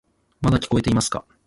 [0.41, 1.25] まだ聞こえていますか？